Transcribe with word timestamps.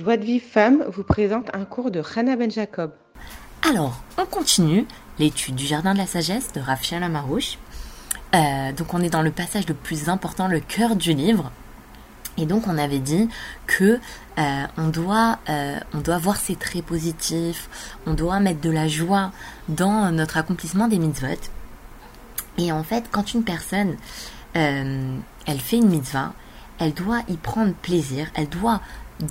Joie 0.00 0.16
de 0.16 0.24
Vie 0.24 0.40
Femme 0.40 0.82
vous 0.88 1.02
présente 1.02 1.54
un 1.54 1.66
cours 1.66 1.90
de 1.90 2.02
Hannah 2.16 2.34
Ben 2.34 2.50
Jacob. 2.50 2.92
Alors, 3.68 4.02
on 4.16 4.24
continue 4.24 4.86
l'étude 5.18 5.56
du 5.56 5.66
Jardin 5.66 5.92
de 5.92 5.98
la 5.98 6.06
Sagesse 6.06 6.52
de 6.54 6.60
Rav 6.60 6.82
Shalom 6.82 7.14
Arouche. 7.16 7.58
Euh, 8.34 8.72
donc 8.72 8.94
on 8.94 9.02
est 9.02 9.10
dans 9.10 9.20
le 9.20 9.30
passage 9.30 9.68
le 9.68 9.74
plus 9.74 10.08
important, 10.08 10.48
le 10.48 10.60
cœur 10.60 10.96
du 10.96 11.12
livre. 11.12 11.52
Et 12.38 12.46
donc 12.46 12.66
on 12.66 12.78
avait 12.78 12.98
dit 12.98 13.28
que 13.66 14.00
euh, 14.38 14.64
on, 14.78 14.88
doit, 14.88 15.38
euh, 15.50 15.76
on 15.92 15.98
doit 15.98 16.16
voir 16.16 16.36
ses 16.36 16.56
traits 16.56 16.86
positifs, 16.86 17.68
on 18.06 18.14
doit 18.14 18.40
mettre 18.40 18.62
de 18.62 18.70
la 18.70 18.88
joie 18.88 19.32
dans 19.68 20.10
notre 20.12 20.38
accomplissement 20.38 20.88
des 20.88 20.98
mitzvot. 20.98 21.50
Et 22.56 22.72
en 22.72 22.84
fait, 22.84 23.04
quand 23.10 23.34
une 23.34 23.44
personne, 23.44 23.96
elle 24.54 25.20
fait 25.58 25.76
une 25.76 25.90
mitzvah, 25.90 26.32
elle 26.80 26.94
doit 26.94 27.20
y 27.28 27.36
prendre 27.36 27.74
plaisir, 27.74 28.28
elle 28.34 28.48
doit 28.48 28.80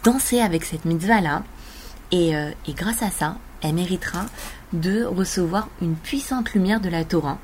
danser 0.03 0.41
avec 0.41 0.63
cette 0.63 0.85
mitzvah-là. 0.85 1.43
Et, 2.11 2.31
et 2.31 2.73
grâce 2.73 3.03
à 3.03 3.11
ça, 3.11 3.37
elle 3.61 3.75
méritera 3.75 4.25
de 4.73 5.03
recevoir 5.03 5.67
une 5.81 5.95
puissante 5.95 6.53
lumière 6.53 6.79
de 6.79 6.89
la 6.89 7.03
Torah. 7.03 7.37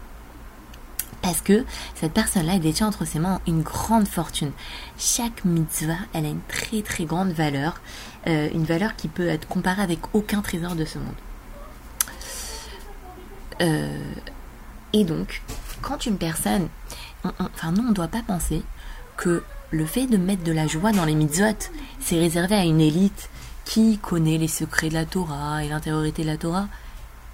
Parce 1.22 1.42
que 1.42 1.66
cette 1.96 2.14
personne-là, 2.14 2.60
détient 2.60 2.88
entre 2.88 3.04
ses 3.04 3.18
mains 3.18 3.42
une 3.48 3.64
grande 3.64 4.08
fortune. 4.08 4.52
Chaque 4.98 5.44
mitzvah, 5.44 5.98
elle 6.14 6.26
a 6.26 6.30
une 6.30 6.42
très 6.48 6.84
très 6.84 7.06
grande 7.06 7.32
valeur. 7.32 7.82
Euh, 8.28 8.48
une 8.54 8.64
valeur 8.64 8.96
qui 8.96 9.08
peut 9.08 9.28
être 9.28 9.48
comparée 9.48 9.82
avec 9.82 10.00
aucun 10.14 10.42
trésor 10.42 10.76
de 10.76 10.86
ce 10.86 11.00
monde. 11.00 11.16
Euh, 13.62 14.14
et 14.94 15.04
donc, 15.04 15.42
quand 15.82 16.06
une 16.06 16.20
personne... 16.20 16.68
enfin, 17.24 17.72
nous, 17.72 17.82
on 17.82 17.90
ne 17.90 17.94
doit 17.94 18.08
pas 18.08 18.22
penser 18.22 18.62
que 19.18 19.44
le 19.72 19.86
fait 19.86 20.08
de 20.08 20.18
mettre 20.18 20.44
de 20.44 20.52
la 20.52 20.68
joie 20.68 20.92
dans 20.92 21.06
les 21.06 21.16
mitzvot, 21.16 21.70
c'est 22.00 22.20
réservé 22.20 22.56
à 22.56 22.64
une 22.64 22.82
élite 22.82 23.30
qui 23.66 23.98
connaît 23.98 24.38
les 24.38 24.48
secrets 24.48 24.90
de 24.90 24.94
la 24.94 25.06
Torah 25.06 25.64
et 25.64 25.70
l'intériorité 25.70 26.24
de 26.24 26.28
la 26.28 26.38
Torah. 26.38 26.68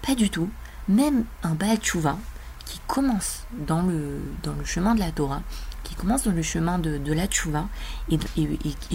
Pas 0.06 0.16
du 0.16 0.30
tout. 0.30 0.50
Même 0.88 1.26
un 1.44 1.54
Baal 1.54 1.78
Tshuva, 1.78 2.18
qui 2.66 2.80
commence 2.88 3.44
dans 3.68 3.82
le, 3.82 4.22
dans 4.44 4.54
le 4.54 4.66
chemin 4.66 4.96
de 4.96 5.00
la 5.00 5.12
Torah, 5.12 5.42
qui 5.84 5.94
commence 5.96 6.24
dans 6.24 6.32
le 6.32 6.42
chemin 6.42 6.80
de, 6.80 7.14
la 7.14 7.28
Tshuva, 7.28 7.68
et, 8.10 8.18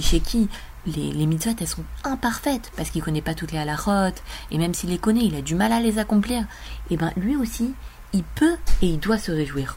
chez 0.00 0.20
qui 0.20 0.48
les, 0.86 1.12
les 1.12 1.26
mitzvot, 1.26 1.54
elles 1.60 1.66
sont 1.66 1.84
imparfaites, 2.04 2.72
parce 2.76 2.90
qu'il 2.90 3.02
connaît 3.02 3.22
pas 3.22 3.34
toutes 3.34 3.52
les 3.52 3.58
halachot, 3.58 4.14
et 4.50 4.58
même 4.58 4.74
s'il 4.74 4.90
les 4.90 4.98
connaît, 4.98 5.24
il 5.24 5.36
a 5.36 5.42
du 5.42 5.54
mal 5.54 5.72
à 5.72 5.80
les 5.80 5.98
accomplir, 5.98 6.46
et 6.90 6.96
bien 6.96 7.12
lui 7.16 7.36
aussi, 7.36 7.74
il 8.12 8.22
peut 8.22 8.56
et 8.82 8.86
il 8.86 8.98
doit 8.98 9.18
se 9.18 9.30
réjouir. 9.30 9.76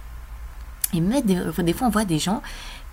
Et 0.93 1.01
mettre 1.01 1.27
des, 1.27 1.63
des 1.63 1.73
fois, 1.73 1.87
on 1.87 1.91
voit 1.91 2.05
des 2.05 2.19
gens 2.19 2.41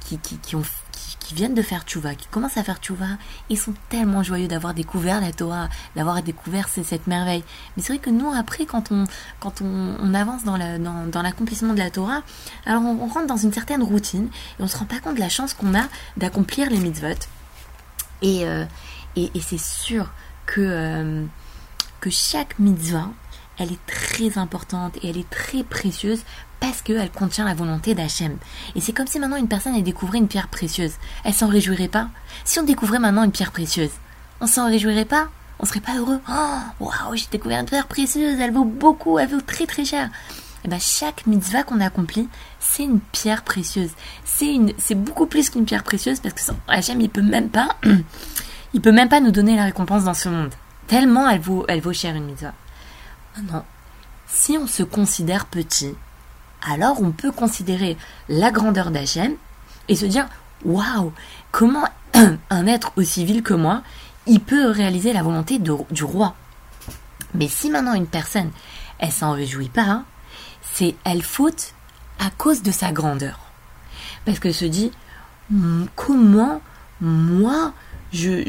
qui, 0.00 0.18
qui, 0.18 1.34
viennent 1.34 1.54
de 1.54 1.62
faire 1.62 1.82
tchouva, 1.82 2.14
qui 2.14 2.28
commencent 2.28 2.56
à 2.56 2.62
faire 2.62 2.78
tchouva, 2.78 3.18
ils 3.50 3.58
sont 3.58 3.74
tellement 3.88 4.22
joyeux 4.22 4.46
d'avoir 4.46 4.74
découvert 4.74 5.20
la 5.20 5.32
Torah, 5.32 5.68
d'avoir 5.96 6.22
découvert 6.22 6.68
cette 6.68 7.06
merveille. 7.08 7.42
Mais 7.76 7.82
c'est 7.82 7.92
vrai 7.94 7.98
que 7.98 8.10
nous, 8.10 8.30
après, 8.30 8.64
quand 8.64 8.92
on, 8.92 9.04
quand 9.40 9.60
on, 9.60 10.14
avance 10.14 10.44
dans, 10.44 10.58
dans, 11.08 11.22
l'accomplissement 11.22 11.74
de 11.74 11.78
la 11.78 11.90
Torah, 11.90 12.22
alors 12.64 12.82
on, 12.82 13.06
rentre 13.08 13.26
dans 13.26 13.36
une 13.36 13.52
certaine 13.52 13.82
routine 13.82 14.28
et 14.58 14.62
on 14.62 14.68
se 14.68 14.76
rend 14.76 14.84
pas 14.84 15.00
compte 15.00 15.16
de 15.16 15.20
la 15.20 15.28
chance 15.28 15.52
qu'on 15.52 15.74
a 15.74 15.84
d'accomplir 16.16 16.70
les 16.70 16.78
mitzvot. 16.78 17.26
Et, 18.22 18.46
euh, 18.46 18.64
et, 19.16 19.30
c'est 19.40 19.60
sûr 19.60 20.10
que, 20.46 20.60
euh, 20.60 21.24
que 22.00 22.10
chaque 22.10 22.58
mitzvah, 22.58 23.10
elle 23.58 23.72
est 23.72 23.86
très 23.86 24.38
importante 24.38 24.96
et 25.02 25.10
elle 25.10 25.18
est 25.18 25.30
très 25.30 25.62
précieuse 25.62 26.22
parce 26.60 26.82
qu'elle 26.82 27.10
contient 27.10 27.44
la 27.44 27.54
volonté 27.54 27.94
d'Hachem. 27.94 28.36
Et 28.74 28.80
c'est 28.80 28.92
comme 28.92 29.06
si 29.06 29.18
maintenant 29.18 29.36
une 29.36 29.48
personne 29.48 29.74
ait 29.74 29.82
découvert 29.82 30.14
une 30.14 30.28
pierre 30.28 30.48
précieuse. 30.48 30.94
Elle 31.24 31.34
s'en 31.34 31.48
réjouirait 31.48 31.88
pas 31.88 32.08
Si 32.44 32.58
on 32.58 32.64
découvrait 32.64 32.98
maintenant 32.98 33.24
une 33.24 33.32
pierre 33.32 33.52
précieuse, 33.52 33.90
on 34.40 34.46
s'en 34.46 34.66
réjouirait 34.66 35.04
pas? 35.04 35.28
On 35.58 35.64
serait 35.64 35.80
pas 35.80 35.96
heureux? 35.96 36.20
Oh, 36.28 36.58
waouh, 36.80 37.16
j'ai 37.16 37.26
découvert 37.30 37.60
une 37.60 37.66
pierre 37.66 37.86
précieuse, 37.86 38.38
elle 38.40 38.52
vaut 38.52 38.64
beaucoup, 38.64 39.18
elle 39.18 39.28
vaut 39.28 39.40
très 39.40 39.66
très 39.66 39.84
cher. 39.84 40.06
Et 40.06 40.68
eh 40.68 40.68
ben 40.68 40.80
chaque 40.80 41.26
mitzvah 41.26 41.62
qu'on 41.62 41.80
accomplit, 41.80 42.28
c'est 42.58 42.82
une 42.82 42.98
pierre 43.00 43.44
précieuse. 43.44 43.90
C'est 44.24 44.52
une, 44.52 44.72
c'est 44.78 44.96
beaucoup 44.96 45.26
plus 45.26 45.48
qu'une 45.48 45.64
pierre 45.64 45.84
précieuse 45.84 46.18
parce 46.18 46.34
que 46.34 46.52
Hachem, 46.66 47.00
il 47.00 47.08
peut 47.08 47.22
même 47.22 47.48
pas, 47.48 47.68
il 48.74 48.80
peut 48.80 48.92
même 48.92 49.08
pas 49.08 49.20
nous 49.20 49.30
donner 49.30 49.54
la 49.54 49.64
récompense 49.64 50.04
dans 50.04 50.14
ce 50.14 50.28
monde. 50.28 50.52
Tellement 50.88 51.28
elle 51.28 51.40
vaut, 51.40 51.64
elle 51.68 51.80
vaut 51.80 51.92
cher 51.92 52.16
une 52.16 52.24
mitzvah. 52.24 52.52
Non. 53.42 53.64
Si 54.26 54.56
on 54.58 54.66
se 54.66 54.82
considère 54.82 55.46
petit, 55.46 55.94
alors 56.68 57.02
on 57.02 57.12
peut 57.12 57.32
considérer 57.32 57.96
la 58.28 58.50
grandeur 58.50 58.90
d'Hachem 58.90 59.34
et 59.88 59.96
se 59.96 60.06
dire 60.06 60.26
waouh, 60.64 61.12
comment 61.52 61.84
un 62.50 62.66
être 62.66 62.92
aussi 62.96 63.24
vil 63.24 63.42
que 63.42 63.54
moi, 63.54 63.82
il 64.26 64.40
peut 64.40 64.70
réaliser 64.70 65.12
la 65.12 65.22
volonté 65.22 65.58
du 65.58 66.04
roi. 66.04 66.34
Mais 67.34 67.48
si 67.48 67.70
maintenant 67.70 67.94
une 67.94 68.06
personne, 68.06 68.50
elle 68.98 69.12
s'en 69.12 69.32
réjouit 69.32 69.68
pas, 69.68 69.82
hein, 69.82 70.04
c'est 70.74 70.96
elle 71.04 71.22
faute 71.22 71.74
à 72.18 72.30
cause 72.30 72.62
de 72.62 72.70
sa 72.70 72.92
grandeur. 72.92 73.38
Parce 74.24 74.38
qu'elle 74.38 74.54
se 74.54 74.64
dit 74.64 74.90
comment 75.94 76.60
moi 77.00 77.72
je 78.12 78.42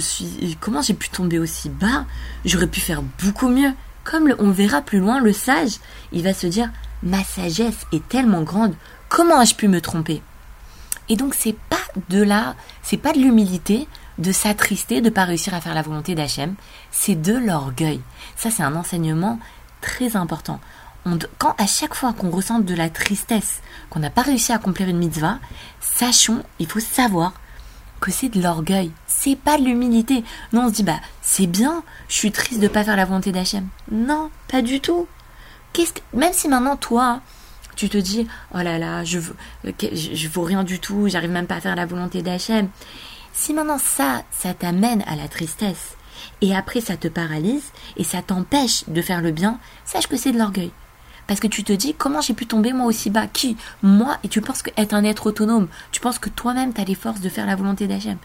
suis 0.00 0.56
comment 0.60 0.82
j'ai 0.82 0.94
pu 0.94 1.08
tomber 1.08 1.38
aussi 1.38 1.68
bas 1.68 2.04
J'aurais 2.44 2.66
pu 2.66 2.80
faire 2.80 3.02
beaucoup 3.22 3.48
mieux. 3.48 3.72
Comme 4.04 4.34
on 4.38 4.50
verra 4.50 4.82
plus 4.82 4.98
loin, 4.98 5.20
le 5.20 5.32
sage, 5.32 5.78
il 6.12 6.22
va 6.22 6.34
se 6.34 6.46
dire 6.46 6.70
ma 7.02 7.22
sagesse 7.22 7.86
est 7.92 8.06
tellement 8.08 8.42
grande, 8.42 8.74
comment 9.08 9.40
ai-je 9.40 9.54
pu 9.54 9.68
me 9.68 9.80
tromper? 9.80 10.22
Et 11.08 11.16
donc 11.16 11.34
c'est 11.34 11.56
pas 11.68 11.76
de 12.08 12.22
là, 12.22 12.54
c'est 12.82 12.96
pas 12.96 13.12
de 13.12 13.18
l'humilité, 13.18 13.88
de 14.18 14.32
s'attrister, 14.32 15.00
de 15.00 15.10
pas 15.10 15.24
réussir 15.24 15.54
à 15.54 15.60
faire 15.60 15.74
la 15.74 15.82
volonté 15.82 16.14
d'Hachem, 16.14 16.54
c'est 16.90 17.20
de 17.20 17.34
l'orgueil. 17.34 18.00
Ça 18.36 18.50
c'est 18.50 18.62
un 18.62 18.76
enseignement 18.76 19.38
très 19.80 20.16
important. 20.16 20.60
quand 21.38 21.54
à 21.58 21.66
chaque 21.66 21.94
fois 21.94 22.12
qu'on 22.12 22.30
ressent 22.30 22.60
de 22.60 22.74
la 22.74 22.88
tristesse, 22.88 23.60
qu'on 23.90 24.00
n'a 24.00 24.10
pas 24.10 24.22
réussi 24.22 24.52
à 24.52 24.56
accomplir 24.56 24.88
une 24.88 24.98
mitzvah, 24.98 25.38
sachons, 25.80 26.44
il 26.58 26.66
faut 26.66 26.80
savoir 26.80 27.34
que 28.02 28.10
c'est 28.10 28.28
de 28.28 28.42
l'orgueil, 28.42 28.90
c'est 29.06 29.36
pas 29.36 29.56
de 29.56 29.64
l'humilité. 29.64 30.24
Non, 30.52 30.64
on 30.64 30.68
se 30.68 30.74
dit 30.74 30.82
bah 30.82 31.00
c'est 31.22 31.46
bien, 31.46 31.84
je 32.08 32.16
suis 32.16 32.32
triste 32.32 32.60
de 32.60 32.66
pas 32.68 32.82
faire 32.82 32.96
la 32.96 33.04
volonté 33.04 33.30
d'Hachem. 33.30 33.68
Non, 33.90 34.30
pas 34.50 34.60
du 34.60 34.80
tout. 34.80 35.06
Qu'est-ce 35.72 35.94
que... 35.94 36.00
même 36.12 36.32
si 36.32 36.48
maintenant 36.48 36.76
toi 36.76 37.20
tu 37.76 37.88
te 37.88 37.96
dis 37.96 38.26
oh 38.54 38.58
là 38.58 38.78
là 38.78 39.02
je 39.04 39.18
veux, 39.18 39.36
je 39.64 40.28
vaux 40.28 40.42
rien 40.42 40.64
du 40.64 40.80
tout, 40.80 41.08
j'arrive 41.08 41.30
même 41.30 41.46
pas 41.46 41.54
à 41.54 41.60
faire 41.60 41.76
la 41.76 41.86
volonté 41.86 42.22
d'Hachem. 42.22 42.68
Si 43.32 43.54
maintenant 43.54 43.78
ça 43.78 44.24
ça 44.32 44.52
t'amène 44.52 45.02
à 45.06 45.14
la 45.14 45.28
tristesse 45.28 45.96
et 46.40 46.54
après 46.54 46.80
ça 46.80 46.96
te 46.96 47.08
paralyse 47.08 47.70
et 47.96 48.04
ça 48.04 48.20
t'empêche 48.20 48.84
de 48.88 49.00
faire 49.00 49.22
le 49.22 49.30
bien, 49.30 49.58
sache 49.84 50.08
que 50.08 50.16
c'est 50.16 50.32
de 50.32 50.38
l'orgueil. 50.38 50.72
Parce 51.26 51.40
que 51.40 51.46
tu 51.46 51.64
te 51.64 51.72
dis, 51.72 51.94
comment 51.94 52.20
j'ai 52.20 52.34
pu 52.34 52.46
tomber 52.46 52.72
moi 52.72 52.86
aussi 52.86 53.10
bas? 53.10 53.26
Qui? 53.26 53.56
Moi? 53.82 54.18
Et 54.24 54.28
tu 54.28 54.40
penses 54.40 54.62
qu'être 54.62 54.92
un 54.92 55.04
être 55.04 55.26
autonome, 55.26 55.68
tu 55.90 56.00
penses 56.00 56.18
que 56.18 56.28
toi-même 56.28 56.74
tu 56.74 56.80
as 56.80 56.84
les 56.84 56.94
forces 56.94 57.20
de 57.20 57.28
faire 57.28 57.46
la 57.46 57.56
volonté 57.56 57.86
d'Hachem? 57.86 58.18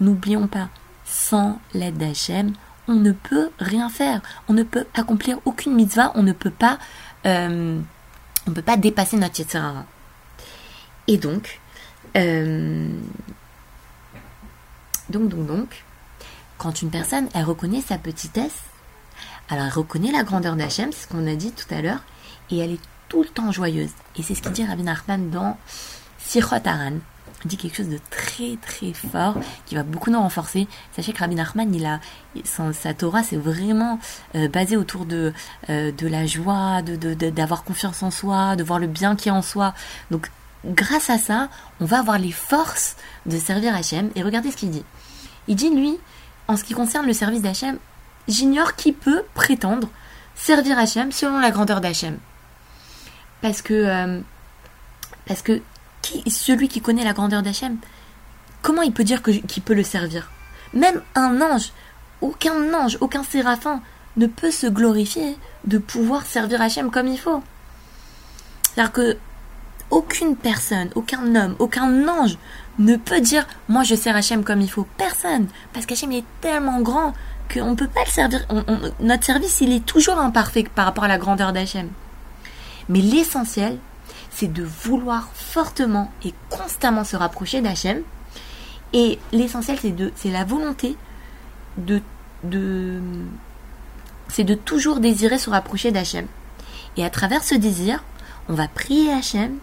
N'oublions 0.00 0.46
pas, 0.46 0.68
sans 1.04 1.60
l'aide 1.72 1.96
d'Hachem, 1.96 2.52
on 2.88 2.94
ne 2.94 3.12
peut 3.12 3.50
rien 3.58 3.88
faire. 3.88 4.20
On 4.48 4.52
ne 4.52 4.62
peut 4.62 4.86
accomplir 4.94 5.38
aucune 5.44 5.74
mitzvah, 5.74 6.12
on 6.14 6.22
ne 6.22 6.32
peut 6.32 6.50
pas, 6.50 6.78
euh, 7.26 7.80
on 8.46 8.52
peut 8.52 8.62
pas 8.62 8.76
dépasser 8.76 9.16
notre 9.16 9.38
Yetzirara. 9.38 9.86
Et 11.08 11.18
donc, 11.18 11.60
euh, 12.16 12.88
donc, 15.10 15.28
donc, 15.28 15.46
donc, 15.46 15.84
quand 16.58 16.82
une 16.82 16.90
personne, 16.90 17.28
elle 17.34 17.44
reconnaît 17.44 17.82
sa 17.82 17.98
petitesse, 17.98 18.60
alors 19.48 19.66
elle 19.66 19.72
reconnaît 19.72 20.12
la 20.12 20.24
grandeur 20.24 20.56
d'Hachem, 20.56 20.90
c'est 20.92 21.04
ce 21.04 21.08
qu'on 21.08 21.26
a 21.26 21.34
dit 21.34 21.52
tout 21.52 21.72
à 21.72 21.80
l'heure, 21.80 22.02
et 22.50 22.58
elle 22.58 22.72
est 22.72 22.80
tout 23.08 23.22
le 23.22 23.28
temps 23.28 23.52
joyeuse. 23.52 23.90
Et 24.16 24.22
c'est 24.22 24.34
ce 24.34 24.42
qu'il 24.42 24.52
dit 24.52 24.64
Rabbi 24.64 24.82
Nachman 24.82 25.30
dans 25.30 25.56
Sichot 26.18 26.56
Aran. 26.64 26.94
Il 27.44 27.48
dit 27.48 27.56
quelque 27.56 27.76
chose 27.76 27.88
de 27.88 28.00
très 28.10 28.56
très 28.60 28.92
fort 28.92 29.36
qui 29.66 29.74
va 29.74 29.82
beaucoup 29.82 30.10
nous 30.10 30.18
renforcer. 30.18 30.66
Sachez 30.96 31.12
que 31.12 31.18
Rabbi 31.18 31.34
Nachman, 31.34 31.72
il 31.74 31.86
a, 31.86 32.00
sa 32.44 32.94
Torah, 32.94 33.22
c'est 33.22 33.36
vraiment 33.36 34.00
euh, 34.34 34.48
basé 34.48 34.76
autour 34.76 35.04
de, 35.06 35.32
euh, 35.68 35.92
de 35.92 36.06
la 36.08 36.26
joie, 36.26 36.82
d'avoir 36.82 37.62
de, 37.62 37.66
confiance 37.66 38.02
en 38.02 38.10
soi, 38.10 38.56
de 38.56 38.64
voir 38.64 38.78
le 38.78 38.86
bien 38.86 39.16
qui 39.16 39.28
est 39.28 39.32
en 39.32 39.42
soi. 39.42 39.74
Donc, 40.10 40.30
grâce 40.64 41.10
à 41.10 41.18
ça, 41.18 41.48
on 41.80 41.84
va 41.84 42.00
avoir 42.00 42.18
les 42.18 42.32
forces 42.32 42.96
de 43.26 43.38
servir 43.38 43.76
Hachem. 43.76 44.10
Et 44.16 44.22
regardez 44.22 44.50
ce 44.50 44.56
qu'il 44.56 44.70
dit. 44.70 44.84
Il 45.46 45.56
dit, 45.56 45.70
lui, 45.70 45.98
en 46.48 46.56
ce 46.56 46.64
qui 46.64 46.74
concerne 46.74 47.06
le 47.06 47.12
service 47.12 47.42
d'Hachem, 47.42 47.78
j'ignore 48.28 48.74
qui 48.74 48.92
peut 48.92 49.22
prétendre 49.34 49.88
servir 50.34 50.78
Hachem 50.78 51.12
selon 51.12 51.38
la 51.38 51.50
grandeur 51.50 51.80
d'Hachem. 51.80 52.18
Parce 53.42 53.62
que, 53.62 53.74
euh, 53.74 54.20
parce 55.26 55.42
celui 56.28 56.68
qui 56.68 56.80
connaît 56.80 57.04
la 57.04 57.12
grandeur 57.12 57.42
d'Hachem, 57.42 57.78
comment 58.62 58.82
il 58.82 58.92
peut 58.92 59.04
dire 59.04 59.22
qu'il 59.22 59.62
peut 59.62 59.74
le 59.74 59.82
servir? 59.82 60.30
Même 60.74 61.02
un 61.14 61.40
ange, 61.40 61.72
aucun 62.20 62.74
ange, 62.74 62.98
aucun 63.00 63.22
séraphin 63.22 63.80
ne 64.16 64.26
peut 64.26 64.50
se 64.50 64.66
glorifier 64.66 65.36
de 65.64 65.78
pouvoir 65.78 66.24
servir 66.24 66.60
Hachem 66.62 66.90
comme 66.90 67.08
il 67.08 67.18
faut. 67.18 67.42
C'est-à-dire 68.62 68.92
que 68.92 69.16
aucune 69.90 70.36
personne, 70.36 70.90
aucun 70.94 71.34
homme, 71.34 71.54
aucun 71.58 72.08
ange 72.08 72.38
ne 72.78 72.96
peut 72.96 73.20
dire 73.20 73.46
moi 73.68 73.84
je 73.84 73.94
sers 73.94 74.16
Hachem 74.16 74.44
comme 74.44 74.60
il 74.60 74.70
faut. 74.70 74.86
Personne. 74.96 75.46
Parce 75.72 75.86
qu'Hachem 75.86 76.12
est 76.12 76.24
tellement 76.40 76.80
grand 76.80 77.12
qu'on 77.52 77.70
ne 77.70 77.76
peut 77.76 77.88
pas 77.88 78.04
le 78.04 78.10
servir. 78.10 78.46
notre 79.00 79.24
service, 79.24 79.60
il 79.60 79.72
est 79.72 79.86
toujours 79.86 80.18
imparfait 80.18 80.64
par 80.74 80.86
rapport 80.86 81.04
à 81.04 81.08
la 81.08 81.18
grandeur 81.18 81.52
d'Hachem. 81.52 81.88
Mais 82.88 83.00
l'essentiel, 83.00 83.78
c'est 84.30 84.52
de 84.52 84.62
vouloir 84.62 85.28
fortement 85.34 86.10
et 86.24 86.34
constamment 86.50 87.04
se 87.04 87.16
rapprocher 87.16 87.60
d'Hachem. 87.60 88.02
Et 88.92 89.18
l'essentiel, 89.32 89.78
c'est 89.80 89.92
de, 89.92 90.12
la 90.26 90.44
volonté 90.44 90.96
de, 91.76 92.00
c'est 94.28 94.44
de 94.44 94.54
toujours 94.54 95.00
désirer 95.00 95.38
se 95.38 95.50
rapprocher 95.50 95.90
d'Hachem. 95.90 96.26
Et 96.96 97.04
à 97.04 97.10
travers 97.10 97.42
ce 97.42 97.54
désir, 97.54 98.04
on 98.48 98.54
va 98.54 98.68
prier 98.68 99.12
Hachem 99.12 99.56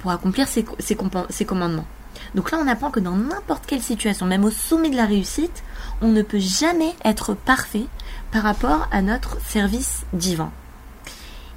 pour 0.00 0.10
accomplir 0.10 0.48
ses, 0.48 0.64
ses 0.78 1.44
commandements. 1.44 1.86
Donc 2.34 2.50
là, 2.50 2.58
on 2.62 2.66
apprend 2.66 2.90
que 2.90 3.00
dans 3.00 3.16
n'importe 3.16 3.66
quelle 3.66 3.82
situation, 3.82 4.26
même 4.26 4.44
au 4.44 4.50
sommet 4.50 4.90
de 4.90 4.96
la 4.96 5.06
réussite, 5.06 5.62
on 6.00 6.08
ne 6.08 6.22
peut 6.22 6.38
jamais 6.38 6.94
être 7.04 7.34
parfait 7.34 7.86
par 8.30 8.42
rapport 8.42 8.88
à 8.90 9.02
notre 9.02 9.40
service 9.42 10.04
divin. 10.12 10.50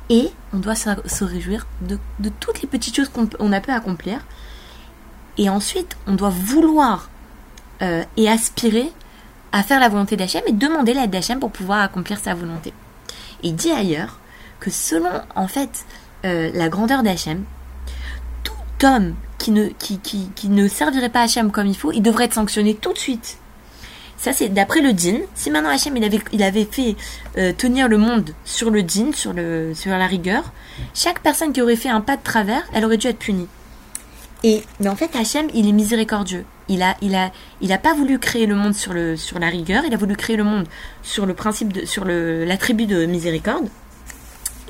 Et 0.10 0.30
on 0.54 0.57
doit 0.57 0.75
se 0.75 1.24
réjouir 1.24 1.66
de, 1.81 1.98
toutes 2.40 2.62
les 2.62 2.68
petites 2.68 2.96
choses 2.96 3.10
qu'on 3.10 3.52
a 3.52 3.60
pu 3.60 3.72
accomplir. 3.72 4.19
Et 5.38 5.50
ensuite, 5.50 5.98
on 6.07 6.13
doit 6.13 6.30
vouloir 6.30 7.10
euh, 7.81 8.04
et 8.16 8.30
aspirer 8.30 8.92
à 9.52 9.63
faire 9.63 9.80
la 9.80 9.90
volonté 9.90 10.16
d'Hachem 10.16 10.44
et 10.48 10.52
demander 10.52 10.94
l'aide 10.94 11.12
d'Hachem 11.12 11.40
pour 11.40 11.52
pouvoir 11.52 11.81
accomplir 11.81 12.19
sa 12.19 12.34
volonté. 12.34 12.74
Il 13.44 13.56
dit 13.56 13.72
ailleurs 13.72 14.19
que 14.60 14.69
selon 14.69 15.10
en 15.36 15.48
fait 15.48 15.86
euh, 16.24 16.52
la 16.54 16.69
grandeur 16.69 17.04
d'Hachem, 17.04 17.44
tout 18.44 18.86
homme 18.86 19.16
qui 19.38 19.52
ne, 19.52 19.68
qui, 19.69 20.50
ne 20.50 20.68
servirait 20.68 21.10
pas 21.10 21.22
Hachem 21.22 21.52
comme 21.52 21.68
il 21.68 21.78
faut, 21.78 21.92
il 21.92 22.02
devrait 22.02 22.25
être 22.25 22.34
sanctionné 22.34 22.75
tout 22.75 22.94
de 22.94 22.98
suite. 22.98 23.38
Ça, 24.25 24.33
c'est 24.33 24.50
d'après 24.50 24.81
le 24.81 24.92
din. 24.92 25.19
Si 25.36 25.51
maintenant 25.51 25.69
Hachem 25.69 25.95
il 25.98 26.04
avait, 26.04 26.19
il 26.31 26.42
avait 26.42 26.66
fait 26.66 26.95
euh, 27.38 27.54
tenir 27.54 27.88
le 27.88 28.00
monde 28.00 28.31
sur 28.44 28.72
le 28.72 28.81
din, 28.81 29.12
sur, 29.13 29.33
le, 29.33 29.75
sur 29.75 29.92
la 29.92 30.07
rigueur, 30.07 30.51
chaque 30.95 31.19
personne 31.19 31.54
qui 31.54 31.62
aurait 31.62 31.75
fait 31.75 31.89
un 31.89 32.01
pas 32.01 32.18
de 32.18 32.24
travers, 32.24 32.63
elle 32.74 32.86
aurait 32.86 32.98
dû 32.98 33.06
être 33.06 33.19
punie. 33.19 33.48
Et, 34.44 34.63
mais 34.80 34.88
en 34.88 34.95
fait, 34.95 35.16
Hachem, 35.16 35.45
il 35.54 35.69
est 35.69 35.72
miséricordieux. 35.72 36.44
Il 36.69 36.81
a, 36.81 36.98
il 37.04 37.13
a, 37.13 37.31
il 37.62 37.72
a 37.72 37.77
pas 37.77 37.94
voulu 37.94 38.18
créer 38.18 38.48
le 38.48 38.56
monde 38.56 38.74
sur, 38.74 38.94
le, 38.94 39.16
sur 39.16 39.38
la 39.38 39.48
rigueur, 39.48 39.83
il 39.86 39.94
a 39.94 39.98
voulu 39.98 40.16
créer 40.16 40.38
le 40.38 40.44
monde 40.44 40.68
sur 41.04 41.28
le 41.28 41.36
principe 41.36 41.71
de, 41.71 41.86
sur 41.86 42.04
l'attribut 42.04 42.88
de 42.88 43.06
miséricorde. 43.06 43.69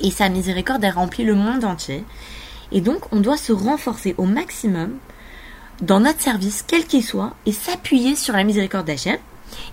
Et 0.00 0.10
sa 0.10 0.28
miséricorde 0.28 0.84
a 0.84 0.90
rempli 0.90 1.24
le 1.24 1.34
monde 1.34 1.64
entier. 1.64 2.04
Et 2.72 2.82
donc, 2.82 3.10
on 3.10 3.20
doit 3.20 3.38
se 3.38 3.54
renforcer 3.54 4.14
au 4.18 4.24
maximum 4.24 4.98
dans 5.80 6.00
notre 6.00 6.20
service, 6.20 6.62
quel 6.68 6.84
qu'il 6.84 7.02
soit, 7.02 7.32
et 7.46 7.52
s'appuyer 7.52 8.16
sur 8.16 8.34
la 8.34 8.44
miséricorde 8.44 8.86
d'Hachem. 8.86 9.16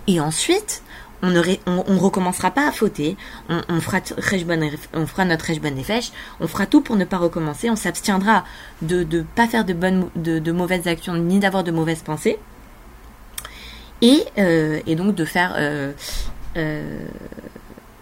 Et 0.06 0.20
ensuite, 0.20 0.82
on 1.22 1.30
ne 1.30 1.40
on, 1.66 1.98
recommencera 1.98 2.50
pas 2.50 2.68
à 2.68 2.72
fauter, 2.72 3.16
on, 3.48 3.80
fera, 3.80 4.00
on 4.92 5.06
fera 5.06 5.24
notre 5.24 5.46
fèches, 5.82 6.12
on 6.40 6.46
fera 6.46 6.66
tout 6.66 6.80
pour 6.82 6.96
ne 6.96 7.04
pas 7.04 7.16
recommencer, 7.16 7.70
on 7.70 7.76
s'abstiendra 7.76 8.44
de 8.82 9.04
ne 9.04 9.22
pas 9.22 9.46
faire 9.46 9.64
de, 9.64 9.72
bonnes, 9.72 10.10
de, 10.16 10.52
mauvaises 10.52 10.86
actions 10.86 11.14
ni 11.14 11.38
d'avoir 11.38 11.64
de 11.64 11.70
mauvaises 11.70 12.02
pensées. 12.02 12.38
Et, 14.02 14.24
euh, 14.38 14.80
donc 14.96 15.14
de 15.14 15.24
faire... 15.24 15.54
Euh, 15.56 15.92
euh, 16.56 17.06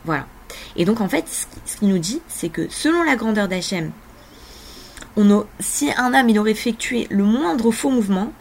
voilà. 0.05 0.27
Et 0.75 0.85
donc 0.85 1.01
en 1.01 1.09
fait, 1.09 1.25
ce 1.65 1.77
qu'il 1.77 1.89
nous 1.89 1.99
dit, 1.99 2.21
c'est 2.27 2.49
que 2.49 2.67
selon 2.71 3.05
la 3.05 3.15
grandeur 3.15 3.47
d'Hachem, 3.47 3.93
si 5.61 5.91
un 5.97 6.15
homme 6.15 6.29
il 6.29 6.39
aurait 6.39 6.51
effectué 6.51 7.07
le 7.11 7.23
moindre 7.23 7.71
faux 7.71 7.91
mouvement 7.91 8.33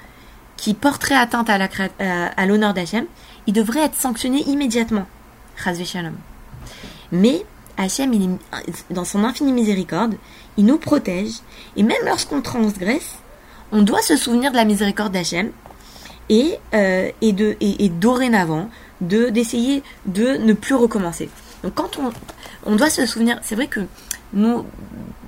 qui 0.62 0.76
porterait 0.76 1.16
atteinte 1.16 1.50
à 1.50 2.46
l'honneur 2.46 2.76
d'Hachem, 2.76 3.06
il 3.48 3.54
devrait 3.54 3.82
être 3.82 3.96
sanctionné 3.96 4.44
immédiatement. 4.48 5.08
Mais 7.12 7.44
Hachem, 7.78 8.14
il 8.14 8.38
dans 8.92 9.04
son 9.04 9.24
infinie 9.24 9.54
miséricorde, 9.54 10.14
il 10.58 10.66
nous 10.66 10.78
protège, 10.78 11.34
et 11.76 11.82
même 11.82 12.06
lorsqu'on 12.06 12.42
transgresse, 12.42 13.18
on 13.72 13.82
doit 13.82 14.04
se 14.04 14.16
souvenir 14.16 14.52
de 14.52 14.56
la 14.56 14.66
miséricorde 14.66 15.12
d'Hachem, 15.12 15.52
et, 16.30 16.60
euh, 16.76 17.10
et, 17.22 17.36
et, 17.60 17.90
dorénavant, 17.90 18.70
de, 19.02 19.30
d'essayer 19.30 19.82
de 20.06 20.38
ne 20.38 20.54
plus 20.54 20.76
recommencer. 20.76 21.28
Donc 21.64 21.74
quand 21.74 21.98
on, 21.98 22.12
on 22.72 22.76
doit 22.76 22.92
se 22.92 23.08
souvenir, 23.08 23.40
c'est 23.42 23.56
vrai 23.56 23.66
que 23.66 23.80
nous, 24.34 24.66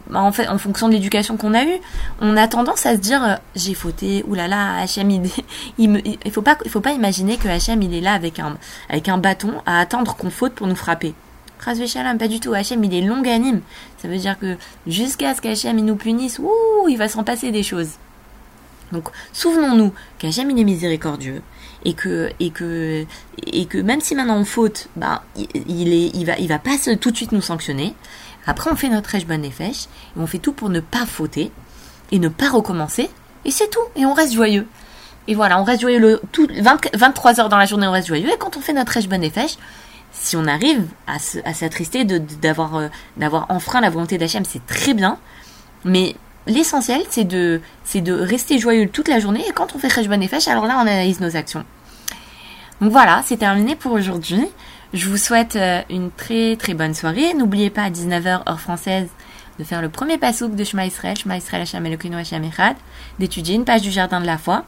bah, 0.10 0.22
en 0.22 0.32
fait, 0.32 0.48
en 0.48 0.58
fonction 0.58 0.88
de 0.88 0.94
l'éducation 0.94 1.38
qu'on 1.38 1.54
a 1.54 1.64
eue, 1.64 1.80
on 2.22 2.38
a 2.38 2.48
tendance 2.48 2.86
à 2.86 2.96
se 2.96 3.00
dire 3.00 3.24
euh, 3.24 3.36
j'ai 3.56 3.74
fauté, 3.74 4.24
oulala, 4.28 4.76
Hachem, 4.78 5.10
il, 5.10 5.22
il, 5.78 6.18
il, 6.26 6.32
faut 6.32 6.42
pas, 6.42 6.58
il 6.66 6.72
faut 6.72 6.82
pas 6.82 6.94
imaginer 6.94 7.38
que 7.38 7.48
Hachem 7.48 7.82
il 7.82 7.94
est 7.94 8.02
là 8.02 8.14
avec 8.14 8.40
un, 8.40 8.58
avec 8.90 9.10
un 9.10 9.18
bâton 9.18 9.54
à 9.66 9.80
attendre 9.80 10.16
qu'on 10.16 10.30
faute 10.30 10.54
pour 10.54 10.68
nous 10.68 10.76
frapper. 10.76 11.14
Shalom, 11.88 12.18
pas 12.18 12.28
du 12.28 12.42
tout. 12.42 12.54
Hachem, 12.54 12.84
il 12.84 12.94
est 12.94 13.02
longanime. 13.02 13.62
Ça 13.98 14.10
veut 14.10 14.18
dire 14.18 14.38
que 14.38 14.58
jusqu'à 14.86 15.34
ce 15.34 15.42
qu'Hachem 15.42 15.80
nous 15.80 15.96
punisse, 15.96 16.40
ouh, 16.40 16.88
il 16.90 16.98
va 16.98 17.08
s'en 17.08 17.24
passer 17.24 17.52
des 17.52 17.64
choses. 17.64 17.92
Donc, 18.92 19.10
souvenons-nous 19.32 19.94
qu'Hachem 20.20 20.52
il 20.52 20.60
est 20.60 20.64
miséricordieux 20.64 21.42
et 21.86 21.94
que 21.94 22.30
et 22.40 22.52
que 22.52 23.06
et 23.48 23.66
que 23.66 23.78
même 23.78 24.02
si 24.02 24.14
maintenant 24.14 24.38
on 24.38 24.46
faute, 24.46 24.90
bah 24.96 25.24
il 25.36 25.94
est 25.94 26.12
il 26.14 26.26
va 26.26 26.38
il 26.38 26.48
va 26.48 26.60
pas 26.60 26.78
tout 27.00 27.12
de 27.12 27.16
suite 27.16 27.32
nous 27.32 27.42
sanctionner. 27.42 27.96
Après, 28.46 28.70
on 28.72 28.76
fait 28.76 28.90
notre 28.90 29.18
bonne 29.26 29.42
Nefesh, 29.42 29.86
et 29.86 30.20
on 30.20 30.28
fait 30.28 30.40
tout 30.40 30.54
pour 30.54 30.70
ne 30.70 30.80
pas 30.80 31.06
fauter, 31.06 31.52
et 32.12 32.20
ne 32.20 32.28
pas 32.28 32.50
recommencer, 32.50 33.10
et 33.46 33.52
c'est 33.52 33.70
tout, 33.70 33.80
et 33.96 34.06
on 34.06 34.14
reste 34.14 34.34
joyeux. 34.34 34.68
Et 35.28 35.36
voilà, 35.36 35.60
on 35.60 35.64
reste 35.64 35.82
joyeux 35.82 36.20
tout, 36.32 36.48
23 36.52 37.40
heures 37.40 37.50
dans 37.50 37.58
la 37.58 37.66
journée, 37.66 37.88
on 37.88 37.92
reste 37.92 38.08
joyeux, 38.08 38.30
et 38.30 38.38
quand 38.38 38.58
on 38.58 38.62
fait 38.62 38.74
notre 38.74 39.00
bonne 39.08 39.22
Nefesh, 39.22 39.58
si 40.12 40.36
on 40.36 40.46
arrive 40.46 40.86
à, 41.08 41.18
s'attrister 41.20 42.06
d'avoir 42.06 42.76
euh, 42.76 42.88
d'avoir 43.18 43.50
enfreint 43.50 43.82
la 43.82 43.90
volonté 43.90 44.18
d'Hachem, 44.18 44.46
c'est 44.46 44.66
très 44.66 44.94
bien, 44.94 45.18
mais 45.86 46.16
l'essentiel, 46.46 47.02
c'est 47.10 47.24
de, 47.24 47.62
de 47.96 48.14
rester 48.14 48.60
joyeux 48.60 48.90
toute 48.90 49.08
la 49.08 49.20
journée, 49.20 49.44
et 49.48 49.52
quand 49.54 49.76
on 49.76 49.80
fait 49.80 50.08
bonne 50.08 50.20
Nefesh, 50.20 50.48
alors 50.48 50.66
là, 50.66 50.76
on 50.78 50.82
analyse 50.82 51.20
nos 51.20 51.36
actions. 51.36 51.66
Donc 52.82 52.92
voilà, 52.92 53.22
c'est 53.26 53.38
terminé 53.38 53.76
pour 53.76 53.94
aujourd'hui. 53.94 54.46
Je 54.94 55.10
vous 55.10 55.18
souhaite 55.18 55.56
euh, 55.56 55.82
une 55.90 56.12
très 56.12 56.56
très 56.56 56.76
bonne 56.76 56.94
soirée. 56.94 57.34
N'oubliez 57.34 57.72
pas 57.72 57.82
à 57.82 57.90
19h 57.90 58.48
heure 58.48 58.60
française 58.60 59.10
de 59.58 59.64
faire 59.64 59.82
le 59.82 59.90
premier 59.90 60.20
passouk 60.20 60.56
de 60.56 60.64
Shema 60.64 60.86
Israël, 60.86 61.18
Shema 61.18 61.38
Israël 61.38 61.64
Hashem 61.64 61.84
Hashem 62.14 62.44
Echad, 62.44 62.76
d'étudier 63.18 63.56
une 63.56 63.66
page 63.66 63.82
du 63.82 63.90
Jardin 63.90 64.22
de 64.22 64.28
la 64.28 64.38
Foi. 64.38 64.66